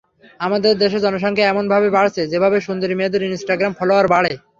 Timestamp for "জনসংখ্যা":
1.05-1.45